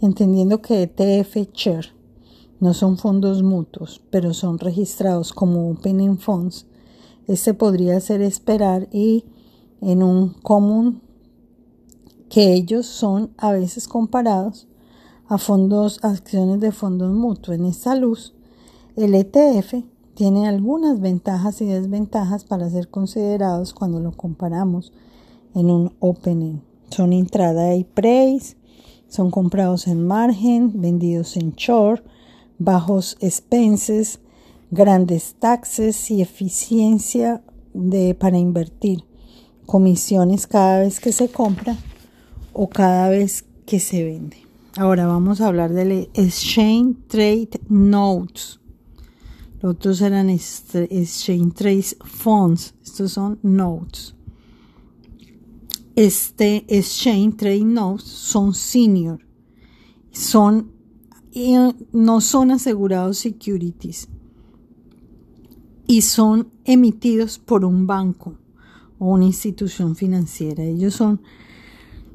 Entendiendo 0.00 0.60
que 0.60 0.82
ETF 0.82 1.52
Share 1.52 1.94
no 2.60 2.74
son 2.74 2.96
fondos 2.96 3.42
mutuos, 3.42 4.02
pero 4.10 4.34
son 4.34 4.58
registrados 4.58 5.32
como 5.32 5.70
opening 5.70 6.16
funds, 6.16 6.66
este 7.26 7.54
podría 7.54 8.00
ser 8.00 8.20
esperar 8.20 8.88
y 8.92 9.24
en 9.80 10.02
un 10.02 10.30
común 10.30 11.02
que 12.28 12.54
ellos 12.54 12.86
son 12.86 13.30
a 13.36 13.52
veces 13.52 13.86
comparados 13.86 14.68
a 15.28 15.38
fondos, 15.38 15.98
acciones 16.02 16.60
de 16.60 16.72
fondos 16.72 17.12
mutuos. 17.12 17.56
En 17.56 17.64
esta 17.64 17.94
luz, 17.94 18.34
el 18.96 19.14
ETF 19.14 19.84
tiene 20.14 20.46
algunas 20.46 21.00
ventajas 21.00 21.60
y 21.62 21.66
desventajas 21.66 22.44
para 22.44 22.68
ser 22.70 22.88
considerados 22.88 23.72
cuando 23.72 24.00
lo 24.00 24.12
comparamos 24.12 24.92
en 25.54 25.70
un 25.70 25.94
opening. 26.00 26.60
Son 26.92 27.14
entrada 27.14 27.74
y 27.74 27.84
price, 27.84 28.54
son 29.08 29.30
comprados 29.30 29.86
en 29.86 30.06
margen, 30.06 30.78
vendidos 30.78 31.38
en 31.38 31.52
short, 31.52 32.04
bajos 32.58 33.16
expenses, 33.20 34.20
grandes 34.70 35.34
taxes 35.38 36.10
y 36.10 36.20
eficiencia 36.20 37.42
de, 37.72 38.14
para 38.14 38.36
invertir 38.36 39.04
comisiones 39.64 40.46
cada 40.46 40.80
vez 40.80 41.00
que 41.00 41.12
se 41.12 41.30
compra 41.30 41.78
o 42.52 42.68
cada 42.68 43.08
vez 43.08 43.46
que 43.64 43.80
se 43.80 44.04
vende. 44.04 44.36
Ahora 44.76 45.06
vamos 45.06 45.40
a 45.40 45.46
hablar 45.46 45.72
del 45.72 46.10
Exchange 46.12 46.96
Trade 47.08 47.60
Notes. 47.70 48.60
Los 49.62 49.76
otros 49.76 50.02
eran 50.02 50.28
Exchange 50.28 51.54
Trade 51.54 51.86
Funds. 52.04 52.74
Estos 52.84 53.12
son 53.12 53.38
Notes. 53.42 54.14
Este 55.96 56.64
Exchange 56.68 57.36
Trade 57.36 57.64
Notes 57.64 58.04
son 58.04 58.54
senior. 58.54 59.18
Son, 60.10 60.70
no 61.92 62.20
son 62.20 62.50
asegurados 62.50 63.18
securities. 63.18 64.08
Y 65.86 66.02
son 66.02 66.48
emitidos 66.64 67.38
por 67.38 67.64
un 67.64 67.86
banco 67.86 68.38
o 68.98 69.12
una 69.12 69.26
institución 69.26 69.96
financiera. 69.96 70.64
Ellos 70.64 70.94
son 70.94 71.20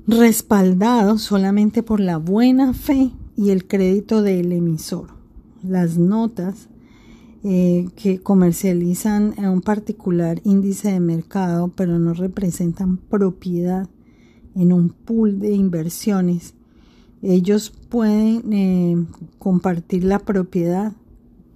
respaldados 0.08 1.22
solamente 1.22 1.84
por 1.84 2.00
la 2.00 2.18
buena 2.18 2.74
fe 2.74 3.12
y 3.36 3.52
el 3.52 3.68
crédito 3.68 4.24
del 4.24 4.54
emisor. 4.54 5.10
Las 5.62 5.98
notas 5.98 6.70
eh, 7.44 7.88
que 7.96 8.20
comercializan 8.20 9.36
un 9.38 9.62
particular 9.62 10.42
índice 10.44 10.92
de 10.92 11.00
mercado, 11.00 11.70
pero 11.70 12.00
no 12.00 12.14
representan 12.14 12.98
propiedad 12.98 13.90
en 14.56 14.74
un 14.74 14.90
pool 14.90 15.40
de 15.40 15.54
inversiones. 15.54 16.54
Ellos 17.22 17.72
pueden 17.90 18.54
eh, 18.54 19.06
compartir 19.40 20.04
la 20.04 20.20
propiedad 20.20 20.94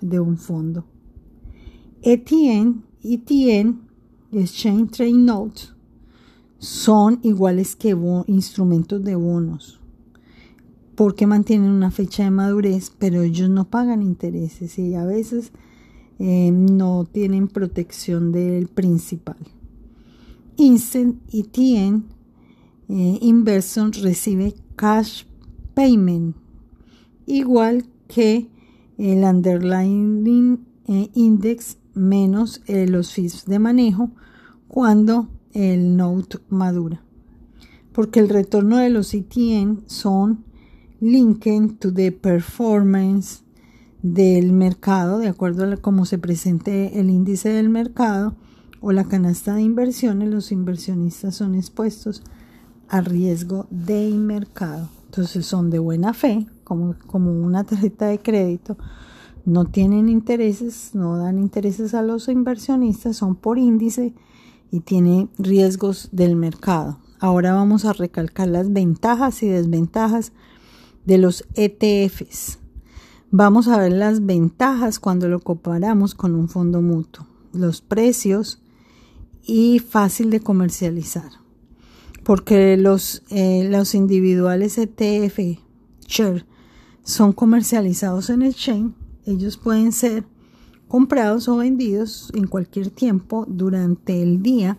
de 0.02 0.20
un 0.20 0.38
fondo. 0.38 0.86
ETN, 2.02 2.84
ETN 3.04 3.82
Exchange 4.32 4.92
Trade 4.92 5.14
Notes 5.14 5.74
son 6.58 7.20
iguales 7.24 7.76
que 7.76 7.96
instrumentos 8.28 9.04
de 9.04 9.16
bonos 9.16 9.82
porque 11.02 11.26
mantienen 11.26 11.72
una 11.72 11.90
fecha 11.90 12.24
de 12.24 12.30
madurez, 12.30 12.92
pero 12.96 13.24
ellos 13.24 13.50
no 13.50 13.66
pagan 13.66 14.04
intereses 14.04 14.78
y 14.78 14.94
a 14.94 15.04
veces 15.04 15.52
eh, 16.24 16.52
no 16.52 17.08
tienen 17.12 17.48
protección 17.48 18.32
del 18.32 18.68
principal. 18.68 19.38
Instant 20.56 21.20
ETN 21.34 22.06
eh, 22.90 23.18
Inversion 23.22 23.92
recibe 23.92 24.54
cash 24.76 25.24
payment 25.74 26.36
igual 27.26 27.86
que 28.08 28.50
el 29.00 29.24
underlying 29.24 30.60
eh, 30.88 31.10
index 31.16 31.78
menos 31.96 32.62
eh, 32.68 32.86
los 32.88 33.14
fees 33.14 33.46
de 33.46 33.58
manejo 33.58 34.12
cuando 34.68 35.28
el 35.54 35.98
note 35.98 36.38
madura. 36.50 37.02
Porque 37.94 38.20
el 38.20 38.30
retorno 38.30 38.78
de 38.78 38.92
los 38.92 39.16
ETN 39.16 39.86
son 39.88 40.46
linked 41.00 41.80
to 41.80 41.92
the 41.92 42.12
performance 42.12 43.42
del 44.02 44.52
mercado, 44.52 45.20
de 45.20 45.28
acuerdo 45.28 45.72
a 45.72 45.78
cómo 45.78 46.06
se 46.06 46.18
presente 46.18 47.00
el 47.00 47.10
índice 47.10 47.50
del 47.50 47.70
mercado 47.70 48.36
o 48.80 48.92
la 48.92 49.04
canasta 49.04 49.56
de 49.56 49.62
inversiones, 49.62 50.30
los 50.30 50.52
inversionistas 50.52 51.36
son 51.36 51.56
expuestos 51.56 52.24
a 52.90 53.02
riesgo 53.02 53.68
de 53.70 54.10
mercado. 54.12 54.90
Entonces 55.06 55.46
son 55.46 55.70
de 55.70 55.80
buena 55.80 56.14
fe, 56.14 56.48
como, 56.64 56.96
como 57.06 57.32
una 57.32 57.64
tarjeta 57.64 58.08
de 58.08 58.20
crédito, 58.20 58.78
no 59.46 59.66
tienen 59.66 60.08
intereses, 60.10 60.92
no 60.94 61.18
dan 61.18 61.40
intereses 61.40 61.94
a 61.94 62.02
los 62.02 62.28
inversionistas, 62.28 63.18
son 63.18 63.36
por 63.36 63.58
índice 63.58 64.14
y 64.72 64.82
tienen 64.82 65.30
riesgos 65.38 66.10
del 66.12 66.36
mercado. 66.36 67.00
Ahora 67.20 67.54
vamos 67.54 67.86
a 67.86 67.94
recalcar 67.94 68.48
las 68.48 68.72
ventajas 68.72 69.44
y 69.44 69.48
desventajas 69.48 70.32
de 71.06 71.18
los 71.18 71.46
ETFs. 71.56 72.61
Vamos 73.34 73.70
a 73.70 73.78
ver 73.78 73.94
las 73.94 74.26
ventajas 74.26 75.00
cuando 75.00 75.30
lo 75.30 75.40
comparamos 75.40 76.16
con 76.16 76.36
un 76.36 76.50
fondo 76.50 76.82
mutuo, 76.82 77.26
los 77.54 77.80
precios 77.80 78.62
y 79.46 79.80
fácil 79.80 80.30
de 80.30 80.42
comercializar. 80.42 81.32
Porque 82.26 82.76
los, 82.76 83.24
eh, 83.30 83.70
los 83.72 83.96
individuales 83.96 84.78
ETF 84.78 85.40
share 86.06 86.46
son 87.06 87.32
comercializados 87.32 88.30
en 88.30 88.42
el 88.42 88.54
chain. 88.54 88.96
Ellos 89.26 89.56
pueden 89.56 89.94
ser 89.94 90.26
comprados 90.90 91.48
o 91.48 91.56
vendidos 91.56 92.34
en 92.36 92.48
cualquier 92.48 92.90
tiempo 92.90 93.46
durante 93.48 94.22
el 94.22 94.44
día. 94.44 94.78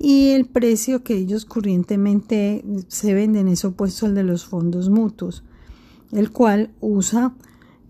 Y 0.00 0.30
el 0.30 0.46
precio 0.46 1.04
que 1.04 1.16
ellos 1.16 1.44
corrientemente 1.44 2.64
se 2.88 3.14
venden 3.14 3.46
es 3.46 3.64
opuesto 3.64 4.06
al 4.06 4.16
de 4.16 4.24
los 4.24 4.44
fondos 4.44 4.90
mutuos, 4.90 5.44
el 6.10 6.32
cual 6.32 6.74
usa 6.80 7.32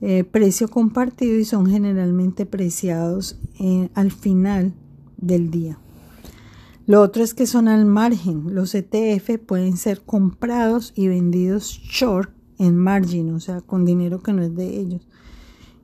eh, 0.01 0.25
precio 0.25 0.69
compartido 0.69 1.39
y 1.39 1.45
son 1.45 1.67
generalmente 1.67 2.45
preciados 2.45 3.39
eh, 3.59 3.89
al 3.95 4.13
final 4.13 4.75
del 5.17 5.51
día. 5.51 5.79
Lo 6.87 7.01
otro 7.03 7.25
es 7.25 7.35
que 7.35 7.47
son 7.47 7.67
al 7.67 7.85
margen. 7.85 8.55
Los 8.55 8.75
ETF 8.75 9.39
pueden 9.45 9.77
ser 9.77 10.03
comprados 10.03 10.93
y 10.95 11.09
vendidos 11.09 11.81
short 11.83 12.31
en 12.59 12.77
margin, 12.77 13.35
o 13.35 13.41
sea, 13.41 13.61
con 13.61 13.85
dinero 13.85 14.23
que 14.23 14.33
no 14.33 14.43
es 14.43 14.55
de 14.55 14.79
ellos. 14.79 15.09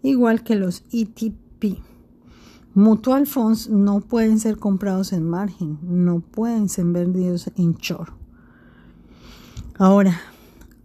Igual 0.03 0.44
que 0.44 0.57
los 0.57 0.85
ETP. 0.92 1.81
Mutual 2.75 3.27
funds 3.27 3.68
no 3.68 4.01
pueden 4.01 4.40
ser 4.40 4.59
comprados 4.59 5.12
en 5.12 5.29
margen, 5.29 5.79
no 5.83 6.20
pueden 6.20 6.68
ser 6.68 6.87
vendidos 6.87 7.51
en 7.57 7.75
short. 7.75 8.14
Ahora, 9.77 10.20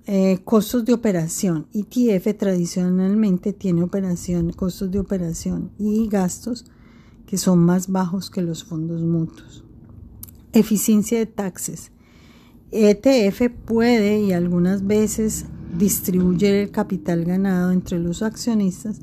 eh, 0.09 0.39
costos 0.45 0.85
de 0.85 0.93
operación. 0.93 1.67
ETF 1.73 2.37
tradicionalmente 2.37 3.51
tiene 3.51 3.83
operación, 3.83 4.53
costos 4.53 4.89
de 4.89 4.99
operación 4.99 5.71
y 5.77 6.07
gastos 6.07 6.65
que 7.25 7.37
son 7.37 7.59
más 7.59 7.89
bajos 7.89 8.29
que 8.29 8.41
los 8.41 8.63
fondos 8.63 9.01
mutuos. 9.01 9.65
Eficiencia 10.53 11.19
de 11.19 11.25
taxes. 11.25 11.91
ETF 12.71 13.49
puede 13.65 14.21
y 14.21 14.31
algunas 14.31 14.87
veces 14.87 15.45
distribuye 15.77 16.63
el 16.63 16.71
capital 16.71 17.25
ganado 17.25 17.71
entre 17.71 17.99
los 17.99 18.21
accionistas, 18.21 19.01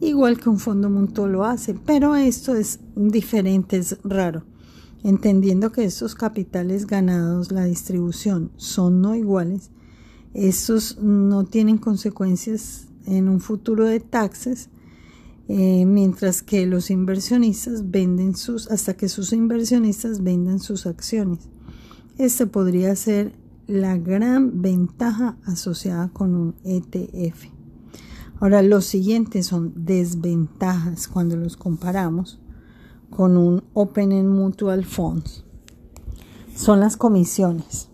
igual 0.00 0.38
que 0.38 0.48
un 0.48 0.60
fondo 0.60 0.88
mutuo 0.88 1.26
lo 1.26 1.44
hace, 1.44 1.74
pero 1.74 2.14
esto 2.14 2.54
es 2.54 2.78
diferente, 2.94 3.78
es 3.78 3.98
raro. 4.04 4.44
Entendiendo 5.02 5.72
que 5.72 5.84
estos 5.84 6.14
capitales 6.14 6.86
ganados, 6.86 7.50
la 7.50 7.64
distribución, 7.64 8.52
son 8.56 9.00
no 9.00 9.16
iguales, 9.16 9.70
estos 10.36 10.98
no 10.98 11.44
tienen 11.44 11.78
consecuencias 11.78 12.88
en 13.06 13.30
un 13.30 13.40
futuro 13.40 13.86
de 13.86 14.00
taxes, 14.00 14.68
eh, 15.48 15.86
mientras 15.86 16.42
que 16.42 16.66
los 16.66 16.90
inversionistas 16.90 17.90
venden 17.90 18.36
sus, 18.36 18.70
hasta 18.70 18.94
que 18.94 19.08
sus 19.08 19.32
inversionistas 19.32 20.22
vendan 20.22 20.58
sus 20.58 20.84
acciones. 20.84 21.48
Este 22.18 22.46
podría 22.46 22.94
ser 22.96 23.32
la 23.66 23.96
gran 23.96 24.60
ventaja 24.60 25.38
asociada 25.44 26.08
con 26.08 26.34
un 26.34 26.54
ETF. 26.64 27.46
Ahora, 28.38 28.60
los 28.60 28.84
siguientes 28.84 29.46
son 29.46 29.72
desventajas 29.74 31.08
cuando 31.08 31.36
los 31.36 31.56
comparamos 31.56 32.38
con 33.08 33.38
un 33.38 33.64
Open 33.72 34.12
and 34.12 34.28
Mutual 34.28 34.84
Funds. 34.84 35.44
Son 36.54 36.80
las 36.80 36.98
comisiones. 36.98 37.88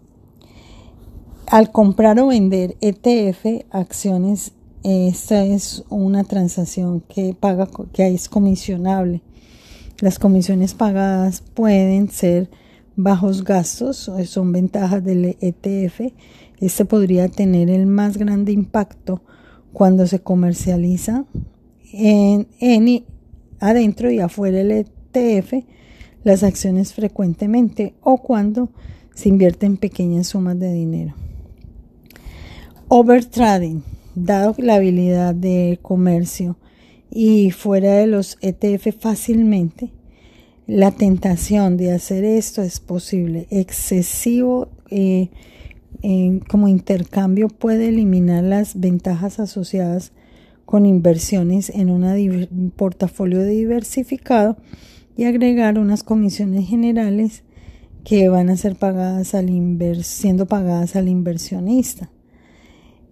Al 1.52 1.70
comprar 1.70 2.18
o 2.18 2.28
vender 2.28 2.78
ETF, 2.80 3.66
acciones 3.72 4.52
esta 4.84 5.44
es 5.44 5.84
una 5.90 6.24
transacción 6.24 7.02
que 7.02 7.36
paga 7.38 7.68
que 7.92 8.08
es 8.08 8.30
comisionable. 8.30 9.20
Las 10.00 10.18
comisiones 10.18 10.72
pagadas 10.72 11.42
pueden 11.42 12.08
ser 12.08 12.48
bajos 12.96 13.44
gastos, 13.44 14.10
son 14.24 14.52
ventajas 14.52 15.04
del 15.04 15.36
ETF. 15.42 16.14
Este 16.58 16.86
podría 16.86 17.28
tener 17.28 17.68
el 17.68 17.84
más 17.84 18.16
grande 18.16 18.52
impacto 18.52 19.20
cuando 19.74 20.06
se 20.06 20.20
comercializa 20.20 21.26
en, 21.92 22.48
en 22.60 23.04
adentro 23.60 24.10
y 24.10 24.20
afuera 24.20 24.56
del 24.56 24.86
ETF 25.12 25.66
las 26.24 26.44
acciones 26.44 26.94
frecuentemente 26.94 27.92
o 28.00 28.22
cuando 28.22 28.70
se 29.14 29.28
invierte 29.28 29.66
en 29.66 29.76
pequeñas 29.76 30.28
sumas 30.28 30.58
de 30.58 30.72
dinero. 30.72 31.14
Overtrading 32.94 33.84
dado 34.14 34.54
la 34.58 34.74
habilidad 34.74 35.34
de 35.34 35.78
comercio 35.80 36.58
y 37.10 37.50
fuera 37.50 37.94
de 37.94 38.06
los 38.06 38.36
ETF 38.42 38.94
fácilmente, 39.00 39.94
la 40.66 40.90
tentación 40.90 41.78
de 41.78 41.92
hacer 41.92 42.22
esto 42.22 42.60
es 42.60 42.80
posible. 42.80 43.46
Excesivo 43.48 44.68
eh, 44.90 45.30
como 46.50 46.68
intercambio 46.68 47.48
puede 47.48 47.88
eliminar 47.88 48.44
las 48.44 48.78
ventajas 48.78 49.40
asociadas 49.40 50.12
con 50.66 50.84
inversiones 50.84 51.70
en 51.70 51.88
un 51.88 52.72
portafolio 52.76 53.42
diversificado 53.42 54.58
y 55.16 55.24
agregar 55.24 55.78
unas 55.78 56.02
comisiones 56.02 56.68
generales 56.68 57.42
que 58.04 58.28
van 58.28 58.50
a 58.50 58.58
ser 58.58 58.76
pagadas 58.76 59.34
al 59.34 59.48
siendo 60.02 60.44
pagadas 60.44 60.94
al 60.94 61.08
inversionista. 61.08 62.11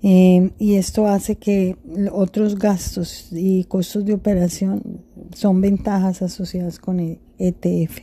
Em, 0.03 0.53
y 0.59 0.77
esto 0.77 1.07
hace 1.07 1.37
que 1.37 1.77
otros 2.11 2.59
gastos 2.59 3.29
y 3.33 3.65
costos 3.65 4.07
de 4.07 4.15
operación 4.15 5.03
son 5.35 5.61
ventajas 5.61 6.23
asociadas 6.23 6.79
con 6.79 7.01
el 7.01 7.19
ETF. 7.39 7.99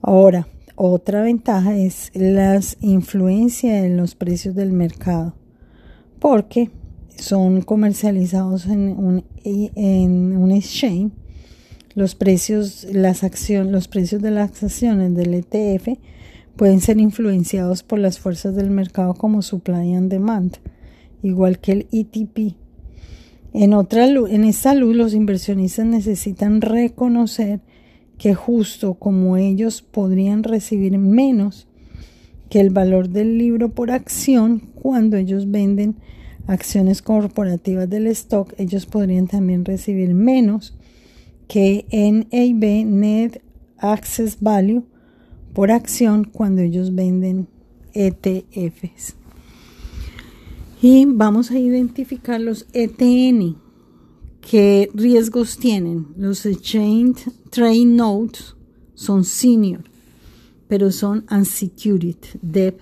Ahora, 0.00 0.46
otra 0.76 1.22
ventaja 1.22 1.76
es 1.76 2.12
la 2.14 2.60
influencia 2.80 3.84
en 3.84 3.96
los 3.96 4.14
precios 4.14 4.54
del 4.54 4.70
mercado, 4.70 5.34
porque 6.20 6.70
son 7.16 7.62
comercializados 7.62 8.66
en 8.66 8.96
un, 8.96 9.24
en 9.44 10.36
un 10.36 10.52
exchange. 10.52 11.12
Los 11.96 12.14
precios, 12.14 12.86
las 12.92 13.24
acciones, 13.24 13.72
los 13.72 13.88
precios 13.88 14.22
de 14.22 14.30
las 14.30 14.62
acciones 14.62 15.16
del 15.16 15.34
ETF 15.34 15.98
pueden 16.58 16.80
ser 16.80 16.98
influenciados 16.98 17.84
por 17.84 18.00
las 18.00 18.18
fuerzas 18.18 18.56
del 18.56 18.68
mercado 18.70 19.14
como 19.14 19.42
supply 19.42 19.94
and 19.94 20.10
demand, 20.10 20.56
igual 21.22 21.60
que 21.60 21.72
el 21.72 21.86
ETP. 21.92 22.56
En, 23.54 23.74
otra, 23.74 24.06
en 24.06 24.44
esta 24.44 24.74
luz, 24.74 24.96
los 24.96 25.14
inversionistas 25.14 25.86
necesitan 25.86 26.60
reconocer 26.60 27.60
que 28.18 28.34
justo 28.34 28.94
como 28.94 29.36
ellos 29.36 29.82
podrían 29.82 30.42
recibir 30.42 30.98
menos 30.98 31.68
que 32.50 32.58
el 32.58 32.70
valor 32.70 33.08
del 33.08 33.38
libro 33.38 33.68
por 33.68 33.92
acción, 33.92 34.58
cuando 34.74 35.16
ellos 35.16 35.52
venden 35.52 35.94
acciones 36.48 37.02
corporativas 37.02 37.88
del 37.88 38.08
stock, 38.08 38.52
ellos 38.58 38.84
podrían 38.86 39.28
también 39.28 39.64
recibir 39.64 40.12
menos 40.12 40.76
que 41.46 41.86
NAV 41.92 42.84
Net 42.84 43.42
Access 43.78 44.38
Value 44.40 44.84
por 45.58 45.72
acción 45.72 46.22
cuando 46.22 46.62
ellos 46.62 46.94
venden 46.94 47.48
ETFs. 47.92 49.16
Y 50.80 51.04
vamos 51.04 51.50
a 51.50 51.58
identificar 51.58 52.40
los 52.40 52.64
ETN. 52.72 53.56
¿Qué 54.40 54.88
riesgos 54.94 55.58
tienen? 55.58 56.06
Los 56.16 56.46
Exchange 56.46 57.28
Trade 57.50 57.86
Notes 57.86 58.54
son 58.94 59.24
senior, 59.24 59.82
pero 60.68 60.92
son 60.92 61.24
unsecured 61.28 62.14
debt 62.40 62.78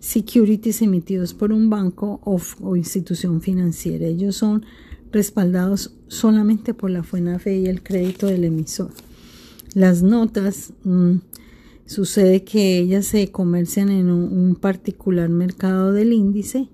securities 0.00 0.82
emitidos 0.82 1.32
por 1.32 1.52
un 1.52 1.70
banco 1.70 2.20
o, 2.24 2.74
institución 2.74 3.40
financiera. 3.40 4.08
Ellos 4.08 4.34
son 4.34 4.66
respaldados 5.12 5.94
solamente 6.08 6.74
por 6.74 6.90
la 6.90 7.02
buena 7.02 7.38
fe 7.38 7.60
y 7.60 7.66
el 7.66 7.84
crédito 7.84 8.26
del 8.26 8.42
emisor. 8.42 8.90
Las 9.74 10.02
notas 10.02 10.72
mm, 10.82 11.18
Sucede 11.90 12.44
que 12.44 12.78
ellas 12.78 13.04
se 13.06 13.32
comercian 13.32 13.88
en 13.88 14.12
un, 14.12 14.54
particular 14.54 15.28
mercado 15.28 15.92
del 15.92 16.12
índice, 16.12 16.68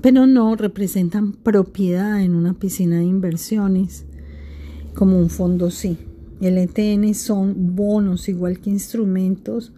pero 0.00 0.26
no 0.26 0.56
representan 0.56 1.34
propiedad 1.34 2.22
en 2.22 2.34
una 2.34 2.54
piscina 2.54 3.00
de 3.00 3.04
inversiones 3.04 4.06
como 4.94 5.18
un 5.18 5.28
fondo 5.28 5.70
sí. 5.70 5.98
El 6.40 6.56
ETN 6.56 7.12
son 7.12 7.76
bonos 7.76 8.30
igual 8.30 8.60
que 8.60 8.70
instrumentos 8.70 9.74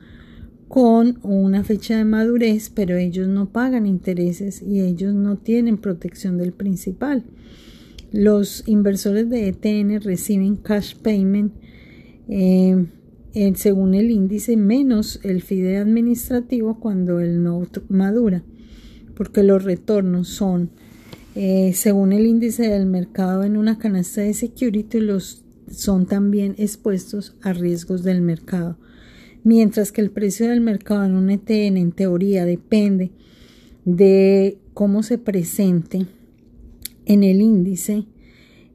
con 0.68 1.18
una 1.24 1.64
fecha 1.64 1.96
de 1.96 2.04
madurez, 2.04 2.70
pero 2.70 2.96
ellos 2.96 3.26
no 3.26 3.48
pagan 3.48 3.86
intereses 3.86 4.62
y 4.62 4.82
ellos 4.82 5.14
no 5.14 5.36
tienen 5.36 5.78
protección 5.78 6.38
del 6.38 6.52
principal. 6.52 7.24
Los 8.12 8.62
inversores 8.68 9.28
de 9.28 9.48
ETN 9.48 10.00
reciben 10.00 10.54
cash 10.54 10.94
payment 10.94 11.52
eh, 12.28 12.86
según 13.54 13.94
el 13.94 14.10
índice 14.10 14.56
menos 14.56 15.20
el 15.22 15.42
FIDE 15.42 15.78
administrativo 15.78 16.78
cuando 16.78 17.20
el 17.20 17.42
note 17.42 17.80
madura, 17.88 18.42
porque 19.14 19.42
los 19.42 19.64
retornos 19.64 20.28
son 20.28 20.70
eh, 21.34 21.72
según 21.74 22.12
el 22.12 22.26
índice 22.26 22.68
del 22.68 22.84
mercado 22.84 23.44
en 23.44 23.56
una 23.56 23.78
canasta 23.78 24.20
de 24.20 24.34
security 24.34 25.00
los 25.00 25.42
son 25.70 26.04
también 26.04 26.54
expuestos 26.58 27.34
a 27.40 27.54
riesgos 27.54 28.02
del 28.02 28.20
mercado. 28.20 28.76
Mientras 29.42 29.90
que 29.90 30.02
el 30.02 30.10
precio 30.10 30.50
del 30.50 30.60
mercado 30.60 31.04
en 31.04 31.14
un 31.14 31.30
ETN 31.30 31.78
en 31.78 31.92
teoría 31.92 32.44
depende 32.44 33.10
de 33.86 34.58
cómo 34.74 35.02
se 35.02 35.16
presente 35.16 36.06
en 37.06 37.24
el 37.24 37.40
índice, 37.40 38.04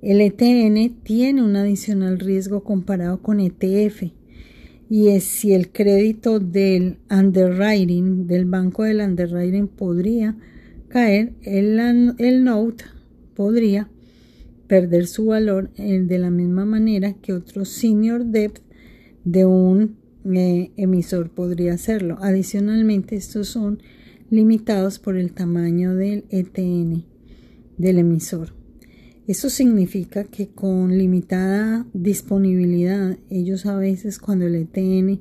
el 0.02 0.22
ETN 0.22 0.96
tiene 1.04 1.44
un 1.44 1.56
adicional 1.56 2.18
riesgo 2.18 2.64
comparado 2.64 3.22
con 3.22 3.40
ETF 3.40 4.17
y 4.90 5.10
es 5.10 5.24
si 5.24 5.54
el 5.54 5.72
crédito 5.72 6.40
del 6.40 6.98
underwriting, 7.10 8.28
del 8.28 8.46
banco 8.46 8.84
del 8.84 9.02
underwriting 9.02 9.68
podría 9.68 10.38
caer, 10.88 11.34
el, 11.44 11.80
el 12.18 12.44
note 12.44 12.86
podría 13.36 13.90
perder 14.68 15.08
su 15.08 15.26
valor 15.26 15.72
de 15.74 16.18
la 16.18 16.30
misma 16.30 16.66
manera 16.66 17.14
que 17.14 17.34
otro 17.34 17.66
senior 17.66 18.26
debt 18.26 18.60
de 19.24 19.46
un 19.46 19.98
eh, 20.26 20.72
emisor 20.78 21.30
podría 21.30 21.74
hacerlo. 21.74 22.18
Adicionalmente, 22.22 23.16
estos 23.16 23.48
son 23.50 23.82
limitados 24.30 25.00
por 25.00 25.18
el 25.18 25.32
tamaño 25.34 25.96
del 25.96 26.26
ETN 26.30 27.06
del 27.78 28.00
emisor. 28.00 28.57
Eso 29.28 29.50
significa 29.50 30.24
que 30.24 30.48
con 30.48 30.98
limitada 30.98 31.86
disponibilidad, 31.94 33.18
ellos 33.30 33.66
a 33.66 33.76
veces 33.76 34.20
cuando 34.20 34.46
el 34.46 34.56
ETN 34.56 35.20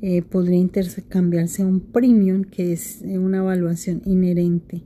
eh, 0.00 0.22
podría 0.22 0.58
intercambiarse 0.58 1.62
a 1.62 1.66
un 1.66 1.80
premium, 1.80 2.44
que 2.44 2.72
es 2.72 3.02
una 3.02 3.38
evaluación 3.38 4.00
inherente. 4.06 4.82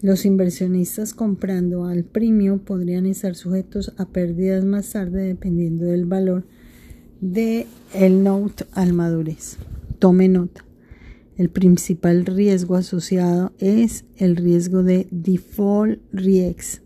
Los 0.00 0.24
inversionistas 0.24 1.14
comprando 1.14 1.84
al 1.84 2.04
premium 2.04 2.58
podrían 2.58 3.06
estar 3.06 3.34
sujetos 3.34 3.92
a 3.98 4.06
pérdidas 4.06 4.64
más 4.64 4.90
tarde 4.90 5.22
dependiendo 5.22 5.84
del 5.84 6.06
valor 6.06 6.44
el 7.94 8.22
note 8.22 8.64
al 8.72 8.92
madurez. 8.92 9.56
Tome 9.98 10.28
nota. 10.28 10.64
El 11.36 11.48
principal 11.48 12.26
riesgo 12.26 12.76
asociado 12.76 13.52
es 13.58 14.04
el 14.16 14.36
riesgo 14.36 14.82
de 14.82 15.06
default 15.10 16.00
risks. 16.12 16.83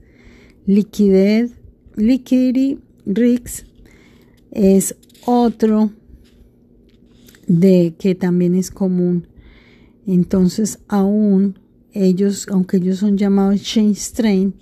Liquidez, 0.68 1.52
liquidity 1.96 2.78
risks 3.06 3.64
es 4.50 4.94
otro 5.24 5.92
de 7.46 7.94
que 7.98 8.14
también 8.14 8.54
es 8.54 8.70
común. 8.70 9.28
Entonces, 10.06 10.78
aún 10.86 11.58
ellos, 11.94 12.46
aunque 12.50 12.76
ellos 12.76 12.98
son 12.98 13.16
llamados 13.16 13.62
change 13.62 13.96
strain, 13.96 14.52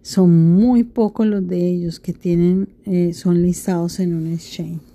son 0.00 0.54
muy 0.54 0.84
pocos 0.84 1.26
los 1.26 1.46
de 1.46 1.68
ellos 1.68 2.00
que 2.00 2.14
tienen, 2.14 2.70
eh, 2.86 3.12
son 3.12 3.42
listados 3.42 4.00
en 4.00 4.14
un 4.14 4.32
exchange. 4.32 4.89